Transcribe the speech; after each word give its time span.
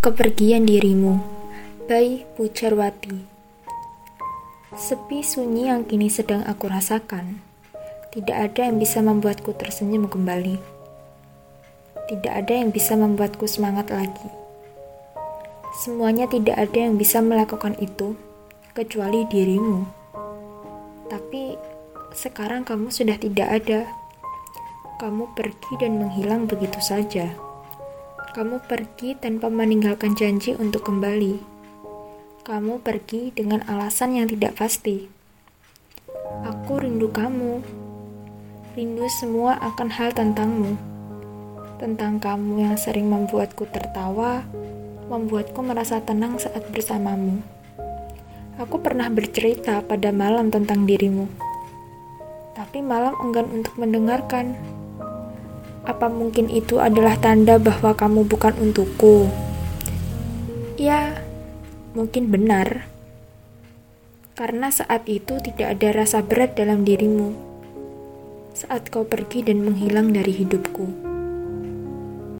Kepergian 0.00 0.64
dirimu 0.64 1.20
by 1.84 2.24
Pujarwati. 2.32 3.20
Sepi 4.72 5.20
sunyi 5.20 5.68
yang 5.68 5.84
kini 5.84 6.08
sedang 6.08 6.40
aku 6.48 6.72
rasakan. 6.72 7.44
Tidak 8.08 8.32
ada 8.32 8.64
yang 8.64 8.80
bisa 8.80 9.04
membuatku 9.04 9.52
tersenyum 9.52 10.08
kembali. 10.08 10.56
Tidak 12.08 12.32
ada 12.32 12.48
yang 12.48 12.72
bisa 12.72 12.96
membuatku 12.96 13.44
semangat 13.44 13.92
lagi. 13.92 14.24
Semuanya 15.84 16.24
tidak 16.32 16.56
ada 16.56 16.78
yang 16.80 16.96
bisa 16.96 17.20
melakukan 17.20 17.76
itu 17.76 18.16
Kecuali 18.72 19.28
dirimu. 19.28 19.84
Tapi 21.12 21.60
sekarang 22.16 22.64
kamu 22.64 22.88
sudah 22.88 23.20
tidak 23.20 23.52
ada. 23.52 23.84
Kamu 24.96 25.36
pergi 25.36 25.76
dan 25.76 26.00
menghilang 26.00 26.48
begitu 26.48 26.80
saja 26.80 27.49
kamu 28.30 28.62
pergi 28.62 29.18
tanpa 29.18 29.50
meninggalkan 29.50 30.14
janji 30.14 30.54
untuk 30.54 30.86
kembali. 30.86 31.42
Kamu 32.46 32.78
pergi 32.78 33.34
dengan 33.34 33.58
alasan 33.66 34.14
yang 34.14 34.30
tidak 34.30 34.54
pasti. 34.54 35.10
Aku 36.46 36.78
rindu 36.78 37.10
kamu. 37.10 37.58
Rindu 38.78 39.10
semua 39.18 39.58
akan 39.58 39.88
hal 39.90 40.14
tentangmu. 40.14 40.78
Tentang 41.82 42.22
kamu 42.22 42.70
yang 42.70 42.76
sering 42.78 43.10
membuatku 43.10 43.66
tertawa, 43.66 44.46
membuatku 45.10 45.58
merasa 45.66 45.98
tenang 45.98 46.38
saat 46.38 46.70
bersamamu. 46.70 47.42
Aku 48.62 48.78
pernah 48.78 49.10
bercerita 49.10 49.82
pada 49.82 50.14
malam 50.14 50.54
tentang 50.54 50.86
dirimu. 50.86 51.26
Tapi 52.54 52.78
malam 52.78 53.18
enggan 53.18 53.50
untuk 53.50 53.74
mendengarkan. 53.74 54.54
Apa 55.90 56.06
mungkin 56.06 56.46
itu 56.46 56.78
adalah 56.78 57.18
tanda 57.18 57.58
bahwa 57.58 57.98
kamu 57.98 58.22
bukan 58.30 58.54
untukku? 58.62 59.26
Ya, 60.78 61.18
mungkin 61.98 62.30
benar. 62.30 62.86
Karena 64.38 64.70
saat 64.70 65.10
itu 65.10 65.42
tidak 65.42 65.74
ada 65.74 66.06
rasa 66.06 66.22
berat 66.22 66.54
dalam 66.54 66.86
dirimu. 66.86 67.34
Saat 68.54 68.94
kau 68.94 69.02
pergi 69.02 69.42
dan 69.42 69.66
menghilang 69.66 70.14
dari 70.14 70.30
hidupku. 70.30 71.09